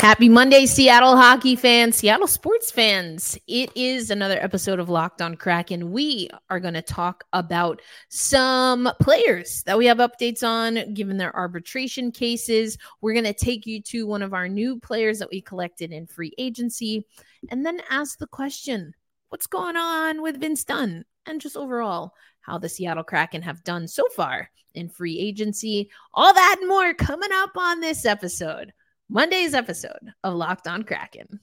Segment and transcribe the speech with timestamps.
[0.00, 3.36] Happy Monday, Seattle hockey fans, Seattle sports fans.
[3.48, 5.90] It is another episode of Locked on Kraken.
[5.90, 11.34] We are going to talk about some players that we have updates on given their
[11.34, 12.78] arbitration cases.
[13.00, 16.06] We're going to take you to one of our new players that we collected in
[16.06, 17.04] free agency
[17.50, 18.94] and then ask the question
[19.30, 23.88] what's going on with Vince Dunn and just overall how the Seattle Kraken have done
[23.88, 25.90] so far in free agency.
[26.14, 28.72] All that and more coming up on this episode.
[29.10, 31.40] Monday's episode of Locked On Kraken.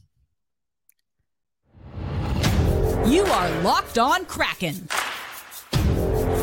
[3.08, 4.88] You are Locked On Kraken.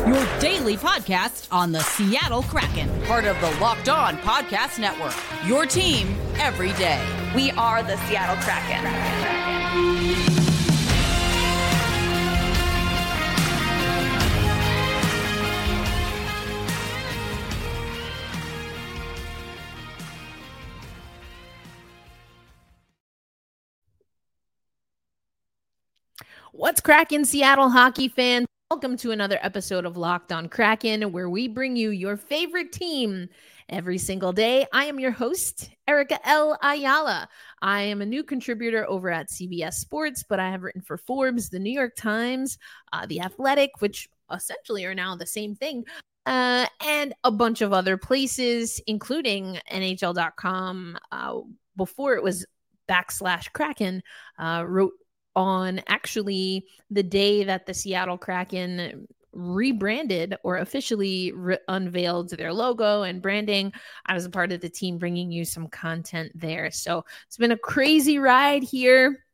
[0.05, 5.15] Your daily podcast on the Seattle Kraken, part of the Locked On Podcast Network.
[5.47, 7.01] Your team every day.
[7.33, 8.81] We are the Seattle Kraken.
[8.81, 10.02] Kraken.
[26.51, 28.47] What's cracking, Seattle hockey fans?
[28.69, 33.29] Welcome to another episode of Locked on Kraken, where we bring you your favorite team
[33.69, 34.65] every single day.
[34.73, 36.57] I am your host, Erica L.
[36.63, 37.29] Ayala.
[37.61, 41.49] I am a new contributor over at CBS Sports, but I have written for Forbes,
[41.49, 42.57] the New York Times,
[42.93, 45.85] uh, The Athletic, which essentially are now the same thing.
[46.25, 50.97] Uh, and a bunch of other places, including NHL.com.
[51.11, 51.41] Uh,
[51.75, 52.45] before it was
[52.89, 54.01] backslash Kraken,
[54.39, 54.93] uh, wrote
[55.35, 63.01] on actually the day that the Seattle Kraken rebranded or officially re- unveiled their logo
[63.01, 63.73] and branding.
[64.05, 66.71] I was a part of the team bringing you some content there.
[66.71, 69.25] So it's been a crazy ride here,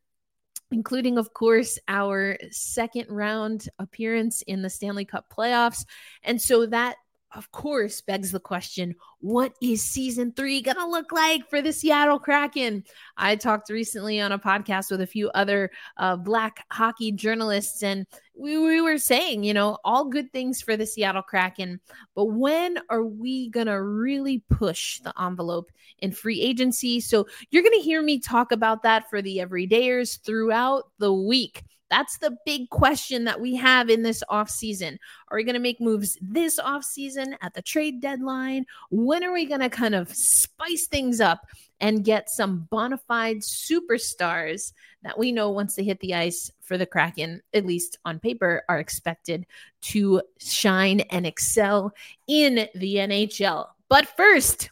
[0.70, 5.84] including, of course, our second round appearance in the Stanley Cup playoffs.
[6.22, 6.96] And so that
[7.32, 11.72] of course, begs the question what is season three going to look like for the
[11.72, 12.84] Seattle Kraken?
[13.16, 18.06] I talked recently on a podcast with a few other uh, Black hockey journalists, and
[18.34, 21.80] we, we were saying, you know, all good things for the Seattle Kraken,
[22.14, 27.00] but when are we going to really push the envelope in free agency?
[27.00, 31.62] So you're going to hear me talk about that for the everydayers throughout the week.
[31.90, 34.98] That's the big question that we have in this offseason.
[35.28, 38.64] Are we going to make moves this offseason at the trade deadline?
[38.90, 41.46] When are we going to kind of spice things up
[41.80, 46.78] and get some bona fide superstars that we know once they hit the ice for
[46.78, 49.46] the Kraken, at least on paper, are expected
[49.82, 51.92] to shine and excel
[52.28, 53.66] in the NHL?
[53.88, 54.70] But first,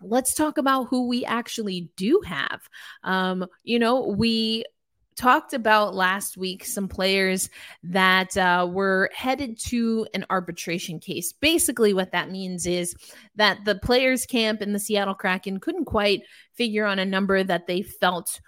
[0.00, 2.68] let's talk about who we actually do have.
[3.02, 4.64] Um, you know, we
[5.20, 7.50] talked about last week some players
[7.82, 11.34] that uh, were headed to an arbitration case.
[11.34, 12.94] Basically, what that means is
[13.36, 16.22] that the players' camp in the Seattle Kraken couldn't quite
[16.54, 18.40] figure on a number that they felt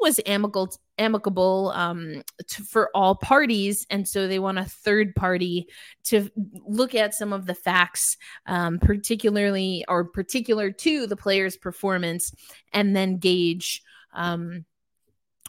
[0.00, 5.68] was amicable amicable um, to, for all parties and so they want a third party
[6.02, 6.30] to
[6.66, 12.32] look at some of the facts um, particularly or particular to the player's performance
[12.72, 13.82] and then gauge
[14.14, 14.64] um,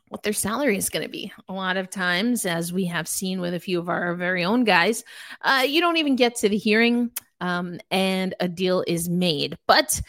[0.09, 1.31] what their salary is going to be.
[1.47, 4.63] A lot of times, as we have seen with a few of our very own
[4.63, 5.03] guys,
[5.41, 7.11] uh, you don't even get to the hearing
[7.41, 9.57] um, and a deal is made.
[9.67, 10.01] But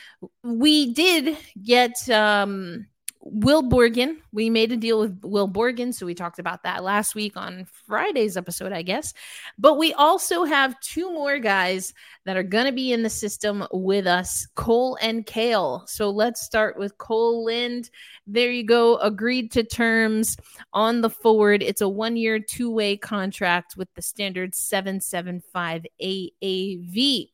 [0.43, 2.87] we did get um,
[3.23, 4.17] Will Borgen.
[4.33, 5.93] We made a deal with Will Borgen.
[5.93, 9.13] So we talked about that last week on Friday's episode, I guess.
[9.59, 11.93] But we also have two more guys
[12.25, 15.85] that are going to be in the system with us Kole and Cale.
[15.87, 17.91] So let's start with Kole Lind.
[18.27, 18.97] There you go.
[18.97, 20.37] Agreed to terms
[20.73, 21.63] on the forward.
[21.63, 27.29] It's a one year, two way contract with the standard 775 AAV.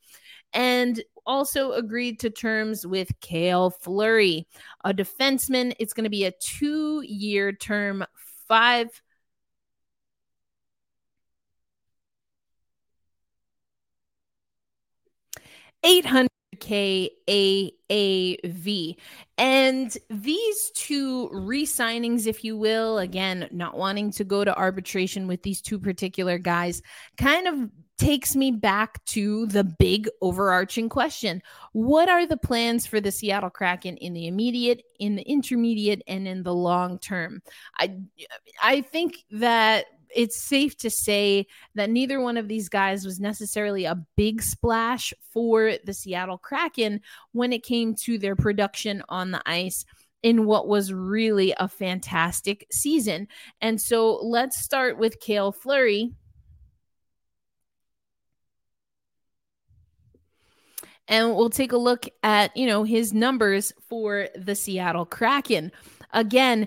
[0.53, 4.47] And also agreed to terms with Cale Fleury,
[4.85, 5.75] a defenseman.
[5.79, 8.05] It's going to be a two year term,
[8.49, 8.89] five.
[15.83, 18.97] Eight hundred K AAV.
[19.39, 25.27] And these two re signings, if you will, again, not wanting to go to arbitration
[25.27, 26.83] with these two particular guys,
[27.17, 31.43] kind of takes me back to the big overarching question
[31.73, 36.27] What are the plans for the Seattle Kraken in the immediate, in the intermediate, and
[36.29, 37.43] in the long term?
[37.79, 37.97] I,
[38.63, 43.85] I think that it's safe to say that neither one of these guys was necessarily
[43.85, 47.01] a big splash for the Seattle Kraken
[47.33, 49.85] when it came to their production on the ice
[50.23, 53.29] in what was really a fantastic season.
[53.61, 56.13] And so let's start with Cale Fleury
[61.09, 65.71] and we'll take a look at, you know, his numbers for the Seattle Kraken.
[66.13, 66.67] Again,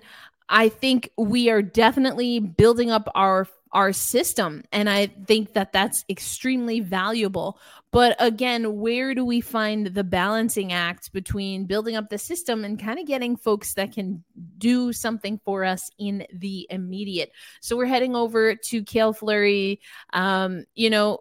[0.50, 6.04] I think we are definitely building up our our system and I think that that's
[6.10, 7.60] extremely valuable.
[7.92, 12.81] But again, where do we find the balancing act between building up the system and
[12.81, 14.24] kind of getting folks that can
[14.57, 17.31] do something for us in the immediate?
[17.62, 19.81] So we're heading over to Cale Fleury.
[20.13, 21.19] Um, you know,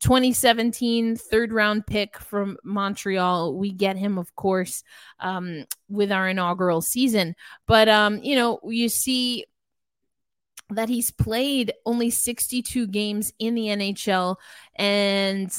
[0.00, 3.54] 2017 third round pick from Montreal.
[3.54, 4.82] We get him, of course,
[5.20, 7.34] um, with our inaugural season.
[7.66, 9.44] But, um, you know, you see
[10.70, 14.36] that he's played only 62 games in the NHL
[14.76, 15.52] and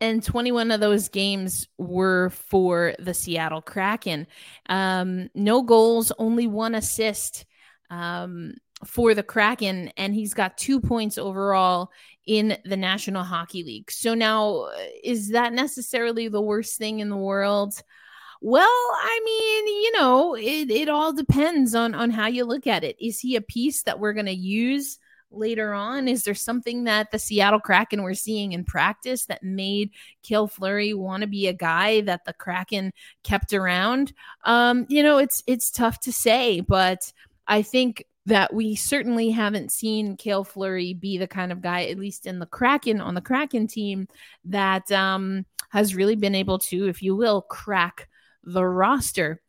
[0.00, 4.26] and 21 of those games were for the Seattle Kraken.
[4.68, 7.46] Um, no goals, only one assist.
[7.88, 8.54] Um,
[8.84, 11.90] for the Kraken, and he's got two points overall
[12.26, 13.90] in the National Hockey League.
[13.90, 14.68] So now,
[15.02, 17.74] is that necessarily the worst thing in the world?
[18.42, 22.84] Well, I mean, you know, it, it all depends on on how you look at
[22.84, 22.96] it.
[23.00, 24.98] Is he a piece that we're going to use
[25.30, 26.06] later on?
[26.06, 29.90] Is there something that the Seattle Kraken were seeing in practice that made
[30.22, 32.92] Cale Fleury want to be a guy that the Kraken
[33.24, 34.12] kept around?
[34.44, 37.12] Um, you know, it's it's tough to say, but
[37.48, 41.98] I think that we certainly haven't seen Cale Fleury be the kind of guy, at
[41.98, 44.08] least in the Kraken on the Kraken team,
[44.44, 48.08] that um, has really been able to, if you will, crack
[48.42, 49.40] the roster.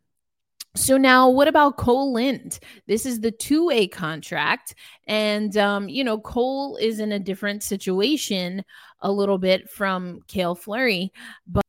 [0.76, 2.60] So now, what about Kole Lind?
[2.86, 4.76] This is the two-way contract,
[5.08, 8.64] and um, you know Kole is in a different situation
[9.02, 11.12] a little bit from Cale Fleury,
[11.48, 11.64] but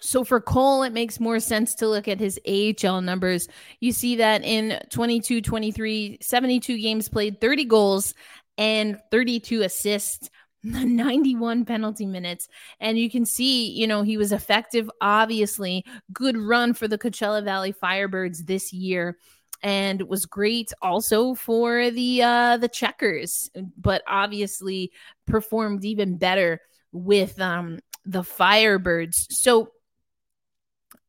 [0.00, 3.48] so for Kole, it makes more sense to look at his AHL numbers.
[3.80, 8.14] You see that in 22 23, 72 games played, 30 goals
[8.58, 10.30] and 32 assists.
[10.62, 12.48] 91 penalty minutes.
[12.80, 15.84] And you can see, you know, he was effective, obviously.
[16.12, 19.16] Good run for the Coachella Valley Firebirds this year
[19.62, 24.92] and was great also for the uh the checkers but obviously
[25.26, 26.60] performed even better
[26.92, 29.70] with um the firebirds so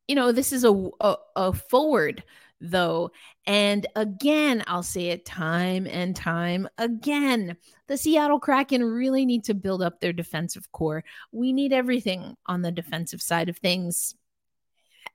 [0.08, 2.24] you know, this is a, a, a forward
[2.60, 3.12] though.
[3.46, 7.56] And again, I'll say it time and time again.
[7.86, 11.04] The Seattle Kraken really need to build up their defensive core.
[11.30, 14.14] We need everything on the defensive side of things.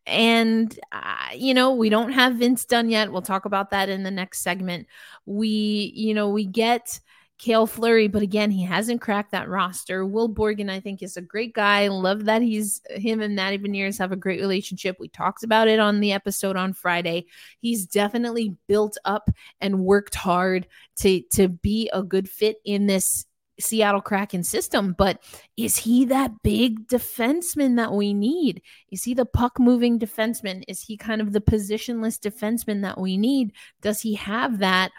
[0.05, 3.11] And, uh, you know, we don't have Vince Dunn yet.
[3.11, 4.87] We'll talk about that in the next segment.
[5.25, 6.99] We, you know, we get
[7.43, 10.05] Cale Fleury, but again, he hasn't cracked that roster.
[10.05, 11.89] Will Borgen, I think, is a great guy.
[11.89, 14.95] Love that he's him and Matty Beniers have a great relationship.
[14.97, 17.25] We talked about it on the episode on Friday.
[17.59, 19.29] He's definitely built up
[19.59, 20.67] and worked hard
[20.99, 23.25] to to be a good fit in this
[23.59, 25.21] Seattle Kraken system, but
[25.57, 28.61] is he that big defenseman that we need?
[28.89, 30.63] Is he the puck moving defenseman?
[30.69, 33.51] Is he kind of the positionless defenseman that we need?
[33.81, 34.91] Does he have that?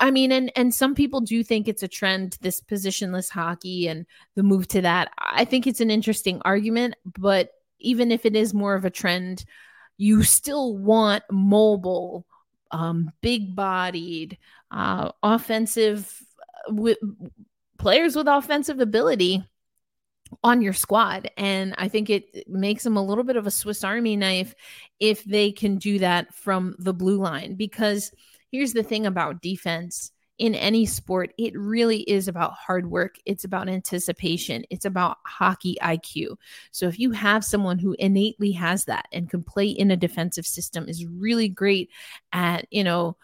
[0.00, 4.06] I mean, and and some people do think it's a trend, this positionless hockey and
[4.34, 5.12] the move to that.
[5.18, 9.44] I think it's an interesting argument, but even if it is more of a trend,
[9.98, 12.26] you still want mobile,
[12.70, 14.38] um, big-bodied,
[14.70, 16.22] uh, offensive
[16.68, 16.94] uh,
[17.78, 19.44] players with offensive ability
[20.42, 21.30] on your squad.
[21.36, 24.54] And I think it makes them a little bit of a Swiss Army knife
[24.98, 28.12] if they can do that from the blue line because–
[28.50, 33.16] here's the thing about defense in any sport, it really is about hard work.
[33.26, 34.64] It's about anticipation.
[34.70, 36.36] It's about hockey IQ.
[36.72, 40.46] So if you have someone who innately has that and can play in a defensive
[40.46, 41.90] system is really great
[42.32, 43.18] at, you know,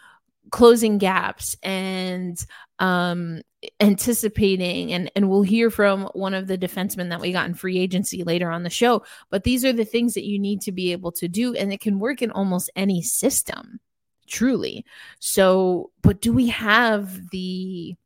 [0.50, 2.38] closing gaps and
[2.78, 3.40] um
[3.80, 7.78] anticipating and and we'll hear from one of the defensemen that we got in free
[7.78, 10.92] agency later on the show but these are the things that you need to be
[10.92, 13.80] able to do and it can work in almost any system
[14.26, 14.84] truly.
[15.18, 17.96] So, but do we have the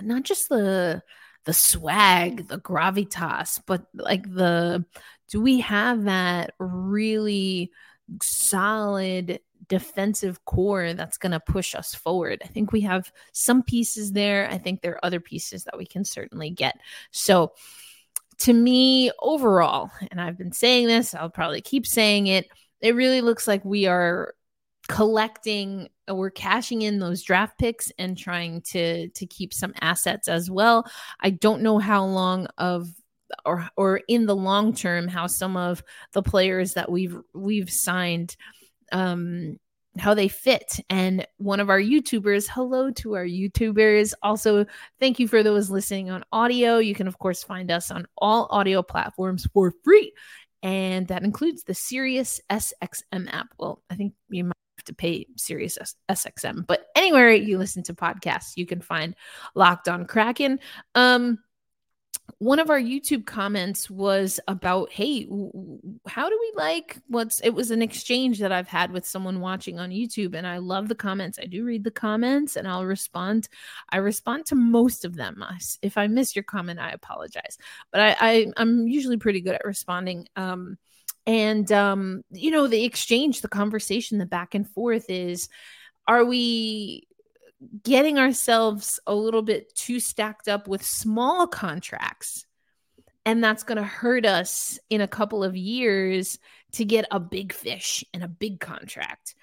[0.00, 1.02] not just the
[1.44, 4.84] the swag, the gravitas, but like the
[5.28, 7.70] do we have that really
[8.22, 12.42] solid defensive core that's going to push us forward.
[12.44, 14.48] I think we have some pieces there.
[14.50, 16.76] I think there are other pieces that we can certainly get.
[17.10, 17.52] So,
[18.40, 22.48] to me, overall, and I've been saying this, I'll probably keep saying it,
[22.80, 24.34] it really looks like we are
[24.92, 30.28] collecting uh, we're cashing in those draft picks and trying to to keep some assets
[30.28, 30.86] as well.
[31.20, 32.90] I don't know how long of
[33.46, 35.82] or or in the long term how some of
[36.12, 38.36] the players that we've we've signed
[38.92, 39.58] um
[39.98, 40.80] how they fit.
[40.88, 44.14] And one of our YouTubers, hello to our YouTubers.
[44.22, 44.66] Also,
[45.00, 46.78] thank you for those listening on audio.
[46.78, 50.14] You can, of course, find us on all audio platforms for free.
[50.62, 53.48] And that includes the Sirius SXM app.
[53.58, 55.78] Well, I think you might have to pay Sirius
[56.10, 59.14] SXM, but anywhere you listen to podcasts, you can find
[59.54, 60.58] Locked on Kraken.
[60.94, 61.38] Um,
[62.38, 65.26] one of our YouTube comments was about, hey,
[66.06, 69.78] how do we like what's it was an exchange that I've had with someone watching
[69.78, 71.38] on YouTube, and I love the comments.
[71.40, 73.48] I do read the comments and I'll respond.
[73.90, 75.44] I respond to most of them.
[75.82, 77.58] If I miss your comment, I apologize,
[77.90, 80.26] but I, I I'm usually pretty good at responding.
[80.34, 80.78] Um,
[81.26, 85.48] and um, you know, the exchange, the conversation, the back and forth is
[86.06, 87.06] are we
[87.82, 92.46] getting ourselves a little bit too stacked up with small contracts.
[93.24, 96.38] And that's going to hurt us in a couple of years
[96.72, 99.34] to get a big fish and a big contract.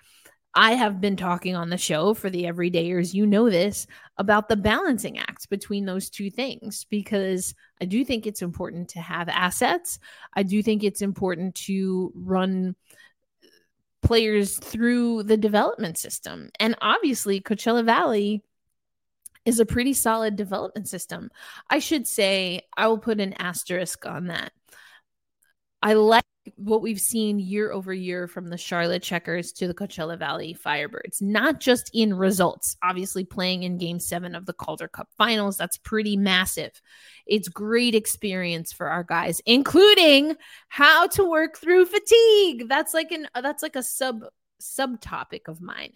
[0.56, 3.86] I have been talking on the show for the everydayers, you know this,
[4.18, 9.00] about the balancing act between those two things because I do think it's important to
[9.00, 10.00] have assets.
[10.34, 12.76] I do think it's important to run
[14.02, 16.50] players through the development system.
[16.60, 18.44] And obviously, Coachella Valley
[19.46, 21.30] is a pretty solid development system.
[21.70, 24.52] I should say, I will put an asterisk on that.
[25.82, 26.26] I like
[26.56, 31.22] what we've seen year over year from the Charlotte Checkers to the Coachella Valley Firebirds,
[31.22, 35.58] not just in results, obviously playing in game seven of the Calder Cup finals.
[35.58, 36.72] That's pretty massive.
[37.26, 40.36] It's great experience for our guys, including
[40.68, 42.68] how to work through fatigue.
[42.68, 44.24] That's like an that's like a sub
[44.62, 45.94] subtopic of mine.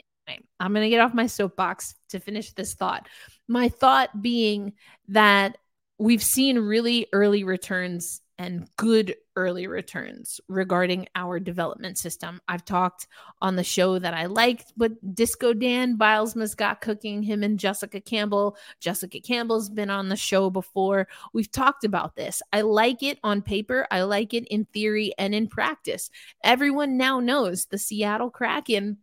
[0.60, 3.08] I'm going to get off my soapbox to finish this thought.
[3.48, 4.74] My thought being
[5.10, 5.58] that
[5.98, 12.42] we've seen really early returns and good early returns regarding our development system.
[12.48, 13.08] I've talked
[13.42, 18.02] on the show that I liked, but Disco Dan Bylsma's got cooking him and Jessica
[18.02, 18.58] Campbell.
[18.82, 21.08] Jessica Campbell's been on the show before.
[21.32, 22.42] We've talked about this.
[22.52, 26.10] I like it on paper, I like it in theory and in practice.
[26.44, 28.98] Everyone now knows the Seattle Kraken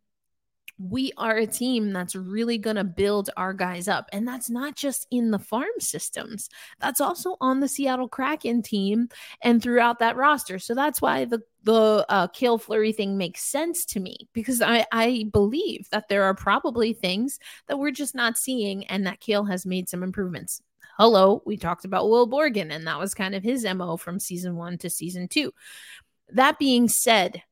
[0.81, 4.09] we are a team that's really going to build our guys up.
[4.13, 6.49] And that's not just in the farm systems,
[6.81, 9.09] that's also on the Seattle Kraken team
[9.43, 10.59] and throughout that roster.
[10.59, 14.87] So that's why the the uh, Cale Fleury thing makes sense to me because I,
[14.93, 19.45] I believe that there are probably things that we're just not seeing and that Cale
[19.45, 20.63] has made some improvements.
[20.97, 24.57] Hello, we talked about Will Borgen, and that was kind of his MO from season
[24.57, 25.53] one to season two.
[26.31, 27.43] That being said,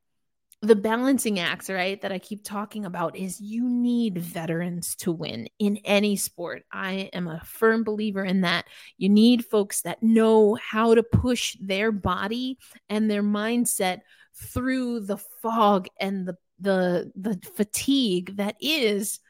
[0.61, 5.49] the balancing acts, right, that I keep talking about is you need veterans to win
[5.61, 6.65] in any sport.
[6.73, 8.65] I am a firm believer in that.
[8.97, 14.01] You need folks that know how to push their body and their mindset
[14.35, 19.21] through the fog and the the the fatigue that is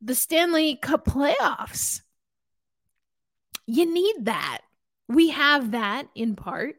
[0.00, 2.00] the Stanley Cup playoffs.
[3.66, 4.62] You need that.
[5.08, 6.76] We have that in part.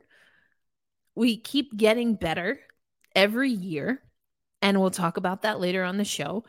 [1.16, 2.60] We keep getting better
[3.16, 4.02] every year.
[4.62, 6.46] And we'll talk about that later on the show.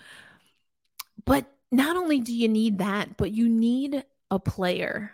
[1.25, 5.13] But not only do you need that, but you need a player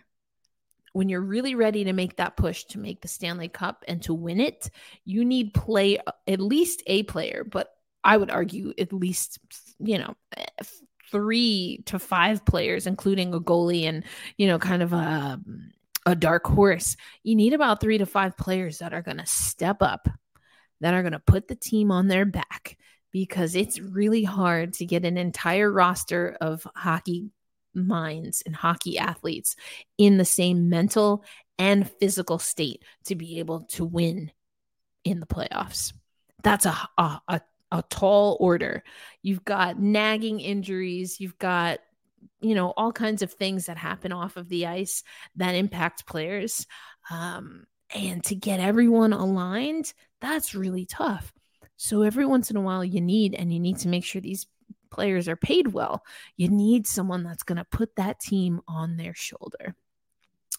[0.92, 4.14] when you're really ready to make that push to make the Stanley Cup and to
[4.14, 4.71] win it,
[5.04, 9.38] you need play at least a player, but I would argue at least,
[9.78, 10.14] you know,
[11.11, 14.04] three to five players, including a goalie and,
[14.37, 15.40] you know, kind of a,
[16.07, 16.97] a dark horse.
[17.23, 20.09] You need about three to five players that are going to step up
[20.80, 22.76] that are going to put the team on their back
[23.12, 27.30] because it's really hard to get an entire roster of hockey
[27.75, 29.56] minds and hockey athletes
[29.99, 31.25] in the same mental
[31.58, 34.30] and physical state to be able to win
[35.04, 35.92] in the playoffs.
[36.42, 38.82] That's a, a, a, a tall order.
[39.22, 41.80] You've got nagging injuries, you've got
[42.42, 45.02] you know all kinds of things that happen off of the ice
[45.37, 46.66] that impact players
[47.10, 51.32] um, and to get everyone aligned, that's really tough.
[51.76, 54.47] So every once in a while, you need, and you need to make sure these
[54.90, 56.04] players are paid well.
[56.37, 59.75] You need someone that's going to put that team on their shoulder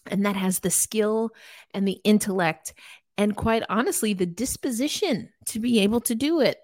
[0.06, 1.30] and that has the skill
[1.74, 2.74] and the intellect
[3.18, 6.58] and quite honestly the disposition to be able to do it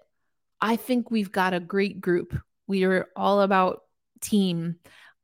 [0.60, 3.82] i think we've got a great group we are all about
[4.20, 4.76] team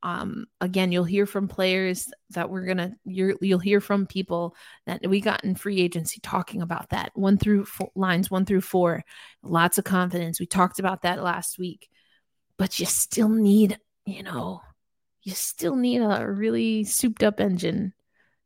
[0.04, 5.00] um, again, you'll hear from players that we're gonna you will hear from people that
[5.06, 9.02] we got in free agency talking about that one through four, lines one through four.
[9.42, 10.38] Lots of confidence.
[10.38, 11.88] We talked about that last week,
[12.58, 14.60] but you still need, you know,
[15.22, 17.94] you still need a really souped up engine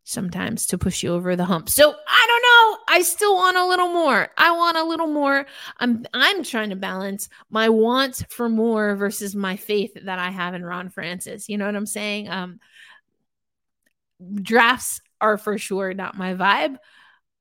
[0.05, 1.71] sometimes to push you over the hump.
[1.71, 2.68] So I don't know.
[2.89, 4.29] I still want a little more.
[4.37, 5.47] I want a little more.
[5.79, 10.55] I'm I'm trying to balance my want for more versus my faith that I have
[10.55, 11.49] in Ron Francis.
[11.49, 12.29] You know what I'm saying?
[12.29, 12.61] Um
[14.43, 16.77] drafts are for sure not my vibe.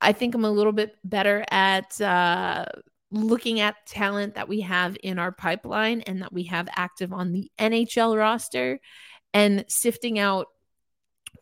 [0.02, 2.66] I think I'm a little bit better at uh
[3.10, 7.32] looking at talent that we have in our pipeline and that we have active on
[7.32, 8.80] the NHL roster
[9.34, 10.48] and sifting out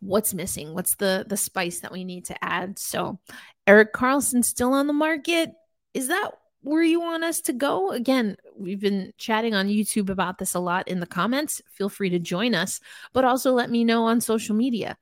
[0.00, 3.18] what's missing what's the the spice that we need to add so
[3.66, 5.52] Erik Karlsson still on the market?
[5.94, 6.32] Is that
[6.62, 7.90] where you want us to go?
[7.90, 11.60] Again we've been chatting on youtube about this a lot in the comments.
[11.70, 12.80] Feel free to join us
[13.12, 14.96] but also let me know on social media.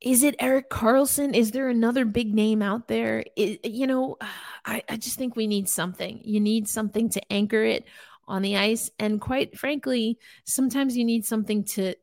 [0.00, 1.36] Is it Erik Karlsson?
[1.36, 3.24] is there another big name out there?
[3.36, 4.16] You know
[4.64, 6.20] I, I just think we need something.
[6.24, 7.84] You need something to anchor it
[8.26, 8.90] on the ice.
[8.98, 11.94] And quite frankly sometimes you need something to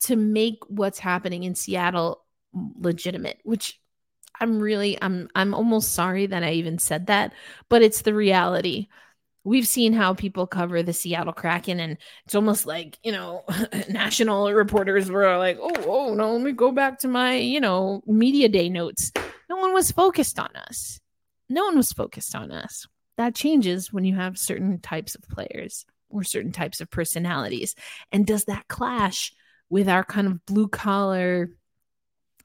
[0.00, 2.21] to make what's happening in Seattle
[2.54, 3.80] legitimate, which
[4.40, 7.32] I'm really I'm I'm almost sorry that I even said that,
[7.68, 8.88] but it's the reality.
[9.44, 13.44] We've seen how people cover the Seattle Kraken, and it's almost like you know,
[13.88, 18.02] national reporters were like, "Oh, oh no, let me go back to my you know
[18.06, 19.12] media day notes."
[19.48, 20.98] No one was focused on us.
[21.48, 22.86] No one was focused on us.
[23.18, 27.74] That changes when you have certain types of players or certain types of personalities,
[28.10, 29.32] and does that clash
[29.68, 31.50] with our kind of blue collar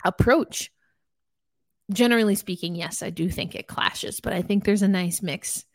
[0.04, 0.72] approach.
[1.92, 5.66] Generally speaking, yes, I do think it clashes, but I think there's a nice mix.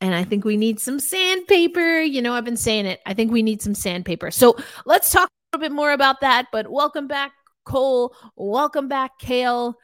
[0.00, 2.00] And I think we need some sandpaper.
[2.00, 3.00] You know, I've been saying it.
[3.04, 4.30] I think we need some sandpaper.
[4.30, 6.46] So let's talk a little bit more about that.
[6.52, 7.32] But welcome back,
[7.66, 8.10] Kole.
[8.36, 9.76] Welcome back, Cale.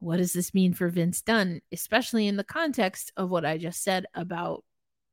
[0.00, 3.82] What does this mean for Vince Dunn, especially in the context of what I just
[3.82, 4.62] said about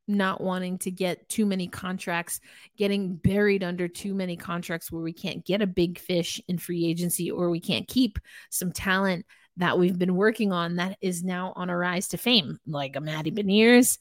[0.08, 2.40] not wanting to get too many contracts,
[2.78, 6.86] getting buried under too many contracts where we can't get a big fish in free
[6.86, 8.20] agency or we can't keep
[8.50, 9.26] some talent
[9.58, 13.02] that we've been working on that is now on a rise to fame, like a
[13.02, 13.98] Matty Beniers.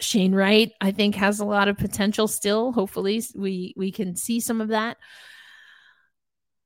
[0.00, 2.72] Shane Wright, I think, has a lot of potential still.
[2.72, 4.96] Hopefully, we we can see some of that.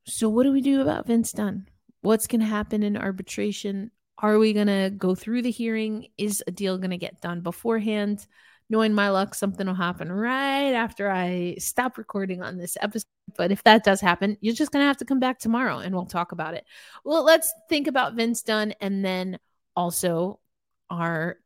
[0.07, 1.69] So, what do we do about Vince Dunn?
[2.01, 3.91] What's going to happen in arbitration?
[4.21, 6.09] Are we going to go through the hearing?
[6.19, 8.27] Is a deal going to get done beforehand?
[8.69, 13.09] Knowing my luck, something will happen right after I stop recording on this episode.
[13.37, 15.95] But if that does happen, you're just going to have to come back tomorrow and
[15.95, 16.65] we'll talk about it.
[17.05, 19.39] Well, let's think about Vince Dunn and then
[19.75, 20.39] also
[20.91, 21.39] our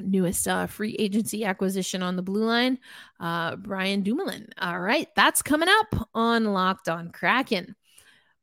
[0.00, 2.78] newest uh, free agency acquisition on the blue line,
[3.20, 4.48] uh, Brian Dumoulin.
[4.60, 7.76] All right, that's coming up on Locked on Kraken.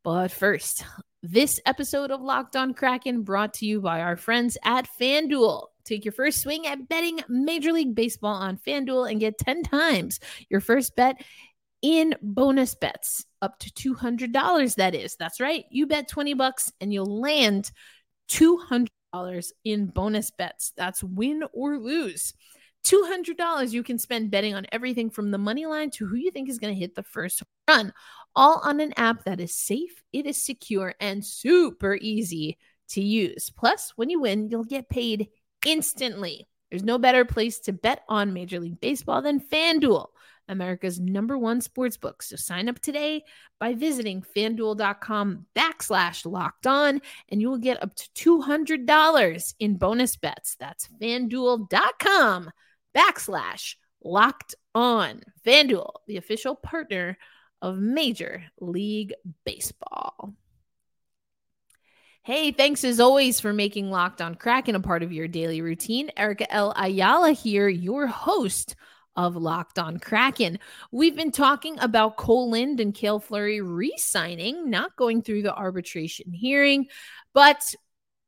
[0.03, 0.83] But first,
[1.23, 5.67] this episode of Locked on Kraken brought to you by our friends at FanDuel.
[5.85, 10.19] Take your first swing at betting Major League Baseball on FanDuel and get 10 times
[10.49, 11.23] your first bet
[11.81, 15.15] in bonus bets up to $200 that is.
[15.15, 15.63] That's right.
[15.71, 17.71] You bet 20 bucks and you'll land
[18.29, 18.89] $200
[19.63, 20.73] in bonus bets.
[20.75, 22.33] That's win or lose.
[22.83, 26.49] $200 you can spend betting on everything from the money line to who you think
[26.49, 27.93] is going to hit the first run,
[28.35, 32.57] all on an app that is safe, it is secure, and super easy
[32.89, 33.49] to use.
[33.49, 35.29] Plus, when you win, you'll get paid
[35.65, 36.47] instantly.
[36.69, 40.07] There's no better place to bet on Major League Baseball than FanDuel,
[40.47, 42.23] America's number one sports book.
[42.23, 43.23] So sign up today
[43.59, 50.15] by visiting fanduel.com backslash locked on, and you will get up to $200 in bonus
[50.17, 50.55] bets.
[50.59, 52.51] That's fanduel.com
[52.95, 55.21] backslash locked on.
[55.45, 57.17] FanDuel, the official partner
[57.61, 59.13] of Major League
[59.45, 60.33] Baseball.
[62.25, 66.09] Hey, thanks as always for making Locked on Kraken a part of your daily routine.
[66.15, 66.73] Erica L.
[66.77, 68.75] Ayala here, your host
[69.15, 70.59] of Locked on Kraken.
[70.91, 75.53] We've been talking about Kole Lind and Cale Fleury re signing, not going through the
[75.53, 76.87] arbitration hearing,
[77.33, 77.75] but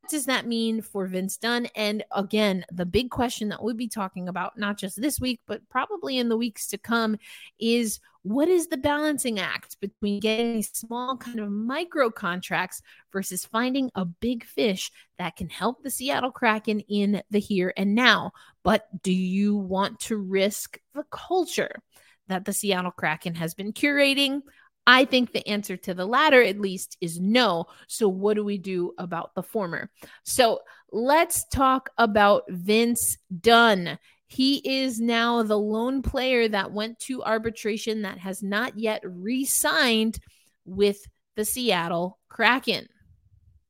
[0.08, 1.68] does that mean for Vince Dunn?
[1.76, 5.68] And again, the big question that we'll be talking about, not just this week, but
[5.70, 7.18] probably in the weeks to come,
[7.60, 12.82] is what is the balancing act between getting small kind of micro contracts
[13.14, 17.94] versus finding a big fish that can help the Seattle Kraken in the here and
[17.94, 18.32] now?
[18.64, 21.84] But do you want to risk the culture
[22.28, 24.42] that the Seattle Kraken has been curating?
[24.88, 27.66] I think the answer to the latter, at least, is no.
[27.88, 29.90] So, what do we do about the former?
[30.24, 30.60] So,
[30.92, 33.98] let's talk about Vince Dunn.
[34.28, 39.46] He is now the lone player that went to arbitration that has not yet re
[39.46, 40.20] signed
[40.66, 41.00] with
[41.36, 42.88] the Seattle Kraken.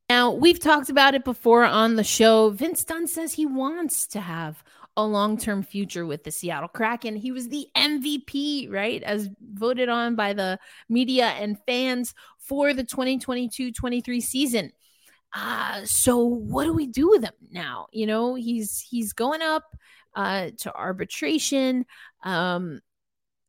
[0.10, 2.52] Now, we've talked about it before on the show.
[2.52, 4.64] Vince Dunn says he wants to have
[4.98, 7.16] a long term future with the Seattle Kraken.
[7.16, 9.04] He was the MVP, right?
[9.04, 14.72] As voted on by the media and fans for the 2022 23 season.
[15.34, 17.88] Uh, so what do we do with him now?
[17.92, 19.64] You know, he's he's going up
[20.16, 21.86] uh, to arbitration.
[22.24, 22.80] Um,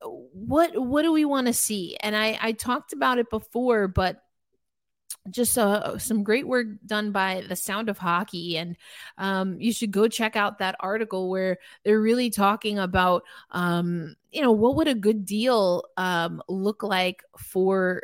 [0.03, 1.97] what what do we want to see?
[2.01, 4.21] And I I talked about it before, but
[5.31, 8.77] just uh, some great work done by the sound of hockey and
[9.19, 14.43] um, you should go check out that article where they're really talking about um, you
[14.43, 18.03] know what would a good deal um, look like for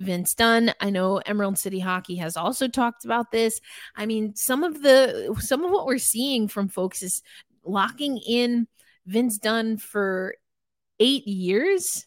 [0.00, 0.74] Vince Dunn.
[0.80, 3.60] I know Emerald City Hockey has also talked about this.
[3.94, 7.22] I mean, some of the some of what we're seeing from folks is
[7.64, 8.66] locking in
[9.06, 10.34] Vince Dunn for
[10.98, 12.06] eight years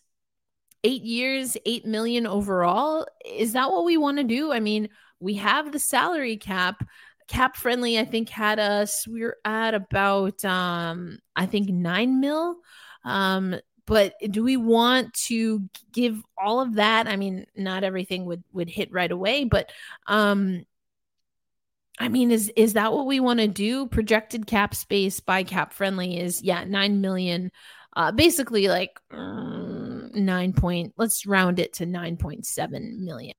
[0.86, 3.08] eight years, eight million overall.
[3.26, 4.54] Is that what we want to do?
[4.54, 6.88] I mean, we have the salary cap.
[7.28, 12.58] Cap friendly, I think, had us, we are at about um, I think nine mil.
[13.04, 13.56] Um,
[13.88, 17.08] but do we want to give all of that?
[17.08, 19.72] I mean, not everything would would hit right away, but
[20.06, 20.66] um
[21.98, 23.88] I mean, is is that what we want to do?
[23.88, 27.52] Projected cap space by cap friendly is yeah, nine million
[27.96, 29.00] uh, basically like
[30.16, 30.94] nine point.
[30.98, 33.36] Let's round it to nine point seven million.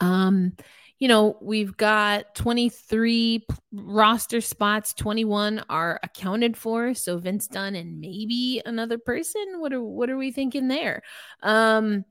[0.00, 0.52] Um,
[0.98, 6.92] you know, we've got 23 roster spots, 21 are accounted for.
[6.94, 9.44] So Vince Dunn and maybe another person.
[9.58, 11.02] What are what are we thinking there?
[11.42, 12.04] Um,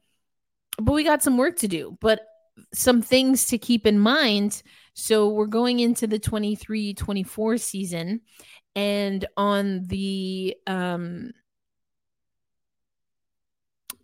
[0.80, 2.22] but we got some work to do, but
[2.74, 4.64] some things to keep in mind.
[4.94, 8.22] So we're going into the 23 24 season
[8.76, 11.32] and on the um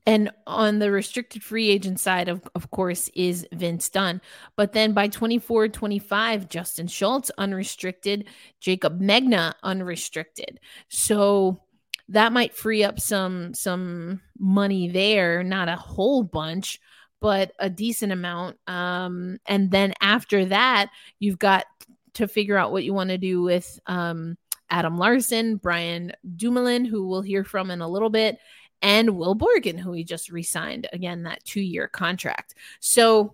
[0.05, 4.21] and on the restricted free agent side of of course is Vince Dunn.
[4.55, 8.27] But then by 24 25 Justin Schultz unrestricted.
[8.59, 10.59] Jacob Megna unrestricted.
[10.89, 11.61] So
[12.09, 16.79] that might free up some some money there not a whole bunch
[17.21, 18.57] but a decent amount.
[18.67, 20.89] Um and then after that
[21.19, 21.65] you've got
[22.15, 24.37] to figure out what you want to do with um
[24.69, 28.39] Adam Larsson, Brian Dumoulin, who we'll hear from in a little bit,
[28.83, 32.53] and Will Borgen, who he just re-signed again that two-year contract.
[32.81, 33.33] So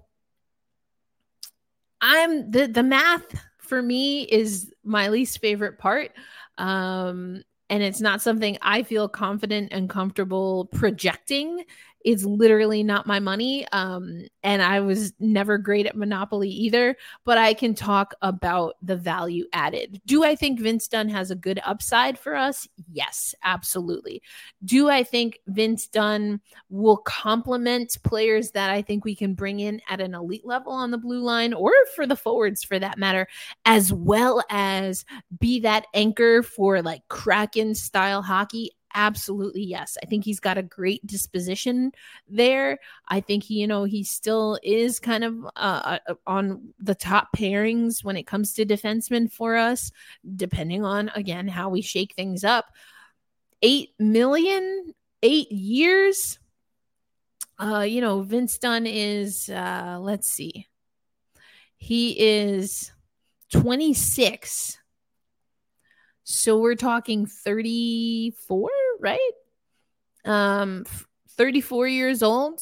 [2.00, 3.26] I'm the the math
[3.58, 6.12] for me is my least favorite part.
[6.58, 11.66] Um, and it's not something I feel confident and comfortable projecting
[12.06, 13.68] is literally not my money.
[13.72, 18.96] Um, and I was never great at Monopoly either, but I can talk about the
[18.96, 20.02] value added.
[20.06, 22.68] Do I think Vince Dunn has a good upside for us?
[22.92, 24.22] Yes, absolutely.
[24.64, 29.82] Do I think Vince Dunn will complement players that I think we can bring in
[29.90, 33.28] at an elite level on the blue line or for the forwards for that matter,
[33.66, 35.06] as well as
[35.40, 38.72] be that anchor for like Kraken style hockey?
[39.00, 39.98] Absolutely yes.
[40.04, 41.94] I think he's got a great disposition
[42.28, 42.80] there.
[43.08, 47.30] I think he you know he still is kind of uh, uh, on the top
[47.36, 49.92] pairings when it comes to defensemen for us
[50.36, 52.66] depending on again how we shake things up.
[53.62, 56.38] Eight million eight years?
[57.58, 60.68] Uh you know vince dunn is uh let's see.
[61.78, 62.92] He is
[63.54, 64.80] 26
[66.32, 69.32] so we're talking 34, right?
[70.26, 70.86] Um
[71.38, 72.62] 34 years old.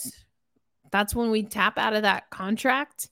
[0.91, 3.09] That's when we tap out of that contract.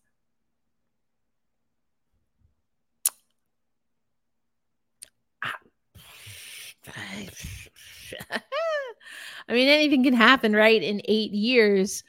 [9.47, 10.81] I mean, anything can happen, right?
[10.81, 12.03] In eight years,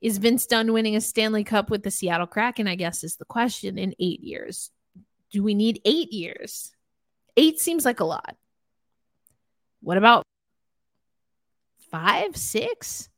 [0.00, 2.66] is Vince Dunn winning a Stanley Cup with the Seattle Kraken?
[2.66, 3.78] I guess is the question.
[3.78, 4.70] In eight years,
[5.30, 6.72] do we need eight years?
[7.36, 8.36] Eight seems like a lot.
[9.80, 10.24] What about
[11.92, 13.08] five, six?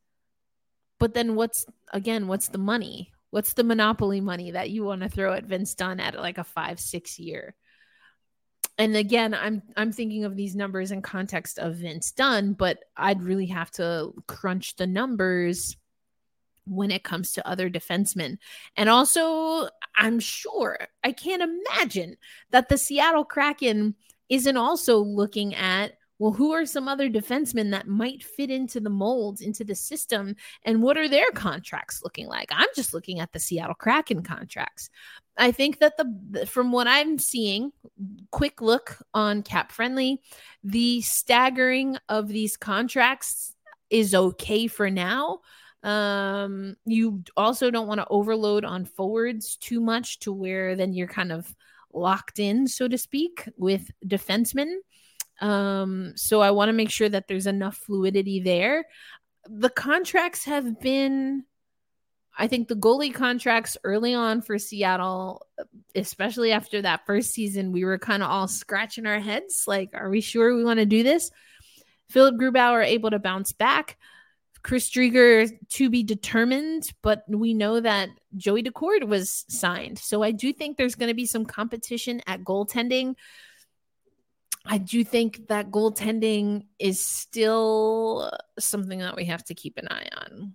[1.01, 3.13] But then what's again, what's the money?
[3.31, 6.45] What's the monopoly money that you want to throw at Vince Dunn at like a
[6.45, 7.55] five, six year?
[8.77, 13.23] And again, I'm I'm thinking of these numbers in context of Vince Dunn, but I'd
[13.23, 15.77] really have to crunch the numbers
[16.67, 18.39] when it comes to other defensemen.
[18.77, 22.17] And also, I'm sure, I can't imagine
[22.51, 23.95] that the Seattle Kraken
[24.29, 28.91] isn't also looking at well, who are some other defensemen that might fit into the
[28.91, 32.49] molds, into the system, and what are their contracts looking like?
[32.53, 34.91] I'm just looking at the Seattle Kraken contracts.
[35.37, 37.73] I think that the from what I'm seeing,
[38.31, 40.23] quick look on cap friendly,
[40.63, 43.55] the staggering of these contracts
[43.91, 45.41] is okay for now.
[45.83, 51.09] Um, you also don't want to overload on forwards too much to where then you're
[51.09, 51.55] kind of
[51.93, 54.77] locked in, so to speak, with defensemen.
[55.41, 58.85] Um, so I want to make sure that there's enough fluidity there.
[59.49, 61.45] The contracts have been
[62.37, 65.47] I think the goalie contracts early on for Seattle,
[65.95, 70.11] especially after that first season, we were kind of all scratching our heads like, are
[70.11, 71.31] we sure we want to do this?
[72.09, 73.97] Philipp Grubauer able to bounce back.
[74.63, 79.99] Chris Driedger to be determined, but we know that Joey Daccord was signed.
[79.99, 83.15] So I do think there's going to be some competition at goaltending.
[84.67, 90.09] I do think that goaltending is still something that we have to keep an eye
[90.17, 90.55] on.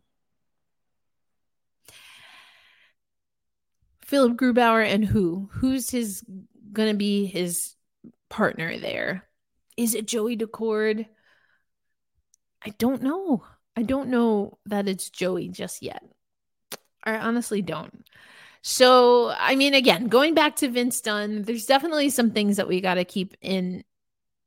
[4.02, 5.50] Philipp Grubauer and who?
[5.54, 6.24] Who's his
[6.74, 7.76] going to be his
[8.30, 9.24] partner there?
[9.78, 11.06] Is it Joey Daccord?
[12.66, 13.44] I don't know.
[13.76, 16.04] I don't know that it's Joey just yet.
[17.04, 18.04] I honestly don't.
[18.62, 22.82] So, I mean, again, going back to Vince Dunn, there's definitely some things that we
[22.82, 23.84] got to keep in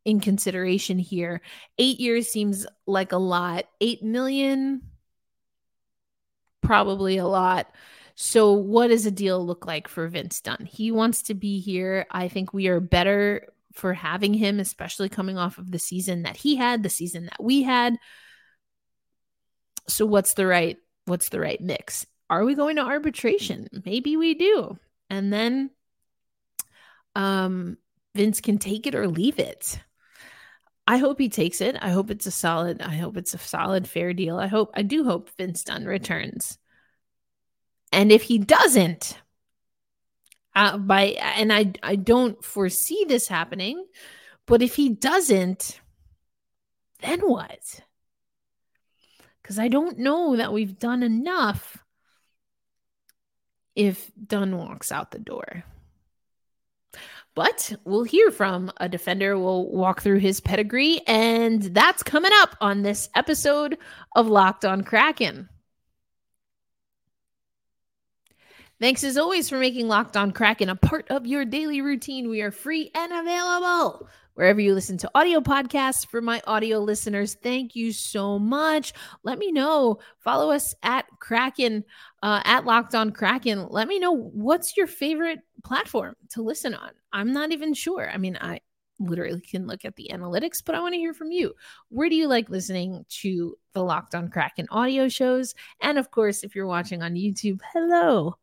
[0.05, 1.41] in consideration here.
[1.79, 3.65] Eight years seems like a lot.
[3.81, 4.83] Eight million,
[6.61, 7.73] probably a lot.
[8.15, 10.67] So, what does a deal look like for Vince Dunn?
[10.71, 12.07] He wants to be here.
[12.11, 16.37] I think we are better for having him, especially coming off of the season that
[16.37, 17.97] he had, the season that we had.
[19.88, 22.07] So, what's the right what's the right mix?
[22.31, 23.69] Are we going to arbitration?
[23.85, 24.79] Maybe we do.
[25.11, 25.71] And then
[27.15, 27.77] um
[28.15, 29.79] Vince can take it or leave it.
[30.92, 31.74] I hope he takes it.
[31.81, 34.37] I hope it's a solid I hope it's a solid fair deal.
[34.37, 36.59] I hope I do hope Vince Dunn returns.
[37.90, 39.18] And if he doesn't,
[40.55, 43.87] uh, by and I I don't foresee this happening,
[44.44, 45.81] but if he doesn't,
[47.00, 47.81] then what?
[49.40, 51.83] Because I don't know that we've done enough
[53.74, 55.64] if Dunn walks out the door.
[57.35, 59.38] But we'll hear from a defender.
[59.38, 63.79] We'll walk through his pedigree, and that's coming up on this episode
[64.14, 65.49] of Locked on Kraken.
[68.83, 72.29] Thanks as always for making Locked On Kraken a part of your daily routine.
[72.29, 76.07] We are free and available wherever you listen to audio podcasts.
[76.07, 78.92] For my audio listeners, thank you so much.
[79.23, 80.01] Let me know.
[80.18, 81.85] Follow us at Kraken,
[82.23, 83.68] uh, at Locked On Kraken.
[83.68, 86.90] Let me know what's your favorite platform to listen on.
[87.12, 88.11] I'm not even sure.
[88.11, 88.61] I mean, I
[88.98, 91.55] literally can look at the analytics, but I want to hear from you.
[91.88, 95.55] Where do you like listening to the Locked On Kraken audio shows?
[95.81, 98.37] And of course, if you're watching on YouTube, hello.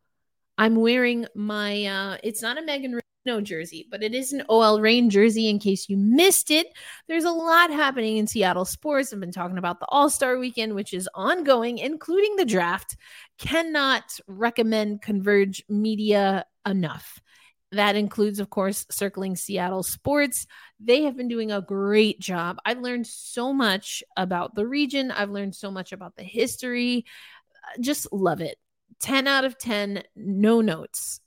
[0.57, 4.81] I'm wearing my uh it's not a Megan Rapinoe jersey, but it is an OL
[4.81, 6.67] Reign jersey in case you missed it.
[7.07, 9.13] There's a lot happening in Seattle sports.
[9.13, 12.97] I've been talking about the All-Star weekend which is ongoing including the draft.
[13.37, 17.21] Cannot recommend Converge Media enough.
[17.71, 20.47] That includes, of course, circling Seattle sports.
[20.79, 22.57] They have been doing a great job.
[22.65, 25.11] I've learned so much about the region.
[25.11, 27.05] I've learned so much about the history.
[27.79, 28.57] Just love it.
[29.01, 31.21] 10 out of 10, no notes.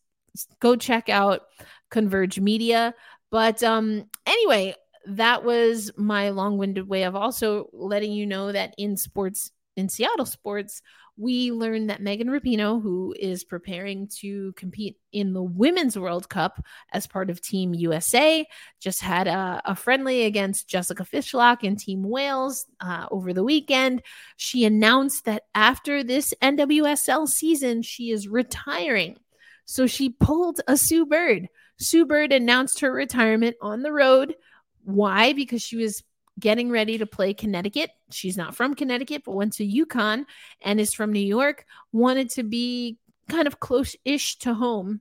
[0.60, 1.42] Go check out
[1.90, 2.94] Converge Media.
[3.30, 4.74] But um, anyway,
[5.06, 9.88] that was my long winded way of also letting you know that in sports, in
[9.88, 10.82] Seattle sports,
[11.16, 16.64] we learned that Megan Rapinoe, who is preparing to compete in the Women's World Cup
[16.92, 18.46] as part of Team USA,
[18.80, 24.02] just had a, a friendly against Jessica Fishlock and Team Wales uh, over the weekend.
[24.36, 29.18] She announced that after this NWSL season, she is retiring.
[29.64, 31.48] So she pulled a Sue Bird.
[31.78, 34.34] Sue Bird announced her retirement on the road.
[34.84, 35.32] Why?
[35.32, 36.02] Because she was
[36.38, 37.90] getting ready to play Connecticut.
[38.10, 40.24] She's not from Connecticut, but went to UConn
[40.60, 41.64] and is from New York.
[41.92, 45.00] Wanted to be kind of close ish to home.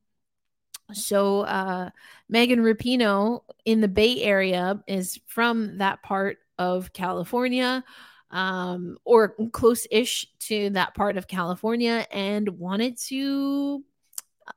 [0.93, 1.89] So, uh,
[2.27, 7.83] Megan Rapinoe in the Bay Area is from that part of California
[8.31, 13.83] um, or close ish to that part of California and wanted to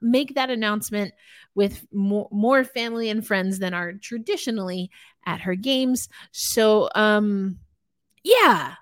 [0.01, 1.13] make that announcement
[1.55, 4.91] with more, more family and friends than are traditionally
[5.27, 6.09] at her games.
[6.33, 7.59] So, um,
[8.23, 8.75] yeah,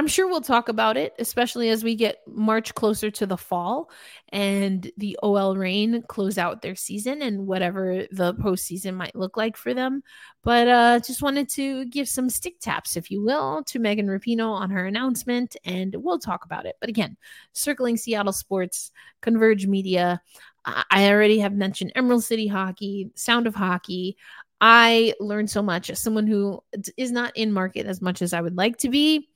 [0.00, 3.90] I'm sure we'll talk about it, especially as we get March closer to the fall
[4.30, 9.58] and the OL Reign close out their season and whatever the postseason might look like
[9.58, 10.02] for them.
[10.42, 14.54] But uh, just wanted to give some stick taps, if you will, to Megan Rapinoe
[14.54, 16.76] on her announcement, and we'll talk about it.
[16.80, 17.18] But again,
[17.52, 20.22] circling Seattle sports, Converge Media.
[20.64, 24.16] I already have mentioned Emerald City Hockey, Sound of Hockey.
[24.62, 26.62] I learned so much as someone who
[26.96, 29.26] is not in market as much as I would like to be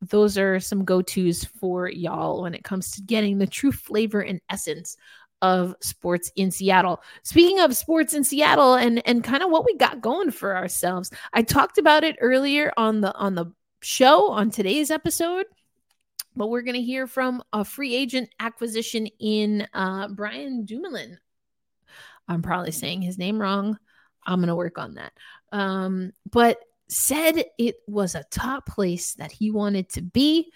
[0.00, 4.20] those are some go tos for y'all when it comes to getting the true flavor
[4.20, 4.96] and essence
[5.40, 7.00] of sports in Seattle.
[7.22, 11.10] Speaking of sports in Seattle and and kind of what we got going for ourselves.
[11.32, 13.46] I talked about it earlier on the on the
[13.80, 15.46] show on today's episode
[16.38, 21.18] but we're going to hear from a free agent acquisition in uh, Brian Dumoulin.
[22.28, 23.76] I'm probably saying his name wrong.
[24.24, 25.12] I'm going to work on that.
[25.50, 26.58] Um, but
[26.88, 30.50] said it was a top place that he wanted to be,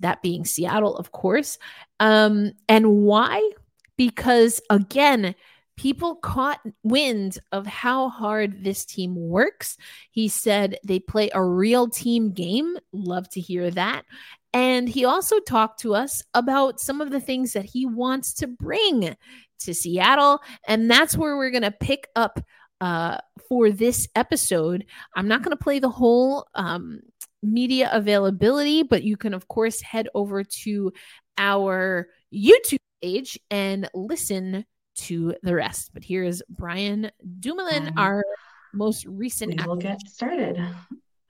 [0.00, 1.58] that being Seattle, of course.
[2.00, 3.50] Um, and why?
[3.96, 5.34] Because again,
[5.76, 9.76] people caught wind of how hard this team works.
[10.10, 12.76] He said they play a real team game.
[12.92, 14.04] Love to hear that.
[14.52, 18.46] And he also talked to us about some of the things that he wants to
[18.46, 19.14] bring
[19.60, 20.40] to Seattle.
[20.66, 22.40] And that's where we're going to pick up
[22.80, 24.86] uh, for this episode.
[25.14, 27.00] I'm not going to play the whole um,
[27.42, 30.92] media availability, but you can, of course, head over to
[31.38, 34.64] our YouTube page and listen
[34.96, 35.90] to the rest.
[35.92, 37.10] But here is Brian
[37.40, 38.24] Dumoulin, um, our
[38.72, 39.60] most recent.
[39.60, 40.64] We will get started.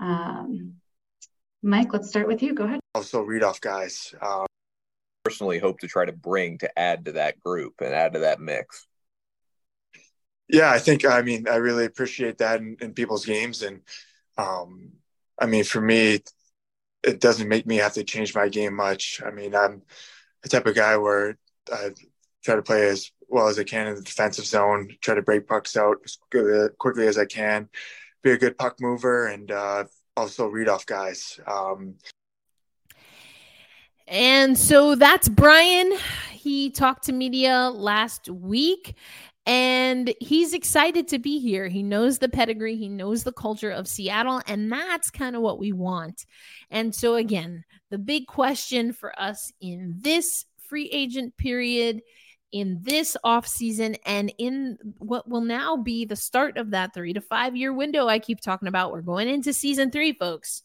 [0.00, 0.74] Um,
[1.62, 2.54] Mike, let's start with you.
[2.54, 2.80] Go ahead.
[2.94, 4.14] Also, read off guys.
[4.22, 4.46] Um,
[5.24, 8.40] personally hope to try to bring to add to that group and add to that
[8.40, 8.86] mix.
[10.48, 13.80] Yeah, I think I mean I really appreciate that in, in people's games, and
[14.38, 14.92] um,
[15.38, 16.20] I mean for me,
[17.02, 19.20] it doesn't make me have to change my game much.
[19.24, 19.82] I mean I'm
[20.42, 21.36] the type of guy where
[21.72, 21.90] I
[22.44, 25.48] try to play as well as I can in the defensive zone, try to break
[25.48, 26.18] pucks out as
[26.78, 27.68] quickly as I can,
[28.22, 29.84] be a good puck mover, and uh,
[30.16, 31.40] also read off guys.
[31.46, 31.96] Um,
[34.06, 35.92] and so that's Brian.
[36.30, 38.94] He talked to media last week
[39.46, 41.68] and he's excited to be here.
[41.68, 45.60] He knows the pedigree, he knows the culture of Seattle, and that's kind of what
[45.60, 46.26] we want.
[46.70, 52.02] And so, again, the big question for us in this free agent period,
[52.50, 57.20] in this offseason, and in what will now be the start of that three to
[57.20, 60.62] five year window I keep talking about, we're going into season three, folks.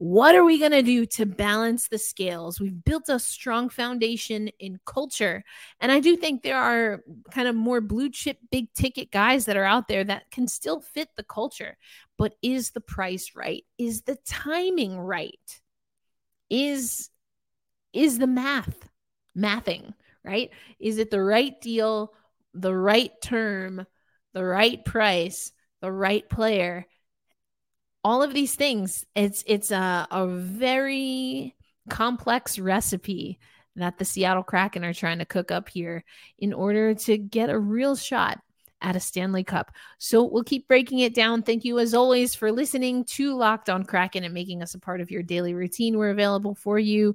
[0.00, 2.60] What are we going to do to balance the scales?
[2.60, 5.42] We've built a strong foundation in culture.
[5.80, 9.56] And I do think there are kind of more blue chip, big ticket guys that
[9.56, 11.76] are out there that can still fit the culture.
[12.16, 13.64] But is the price right?
[13.76, 15.60] Is the timing right?
[16.48, 17.10] Is
[17.92, 18.88] is the math
[19.36, 20.50] mathing, right?
[20.78, 22.14] Is it the right deal,
[22.54, 23.84] the right term,
[24.32, 26.86] the right price, the right player?
[28.08, 31.54] All of these things it's it's a, a very
[31.90, 33.38] complex recipe
[33.76, 36.04] that the Seattle Kraken are trying to cook up here
[36.38, 38.40] in order to get a real shot
[38.80, 39.70] at a Stanley Cup.
[39.98, 41.42] So we'll keep breaking it down.
[41.42, 45.00] Thank you, as always, for listening to Locked on Kraken and making us a part
[45.00, 45.98] of your daily routine.
[45.98, 47.14] We're available for you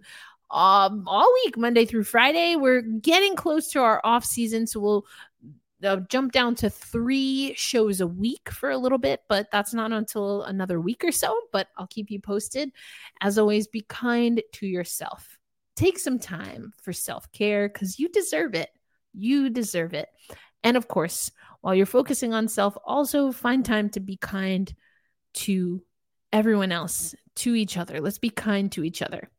[0.51, 2.56] um, all week, Monday through Friday.
[2.56, 5.06] We're getting close to our off season, so we'll
[6.09, 10.43] jump down to three shows a week for a little bit, but that's not until
[10.43, 11.37] another week or so.
[11.51, 12.71] But I'll keep you posted.
[13.21, 15.37] As always, be kind to yourself.
[15.75, 18.69] Take some time for self care because you deserve it.
[19.13, 20.09] You deserve it.
[20.63, 24.73] And of course, while you're focusing on self, also find time to be kind
[25.33, 25.83] to
[26.31, 27.99] everyone else, to each other.
[28.01, 29.29] Let's be kind to each other.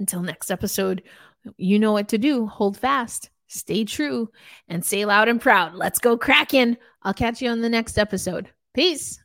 [0.00, 1.02] Until next episode,
[1.56, 2.46] you know what to do.
[2.46, 4.30] Hold fast stay true,
[4.68, 6.76] and say loud and proud, let's go Kraken.
[7.02, 8.50] I'll catch you on the next episode.
[8.74, 9.21] Peace.